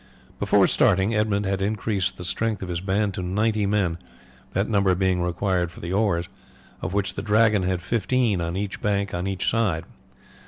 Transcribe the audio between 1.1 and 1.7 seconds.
Edmund had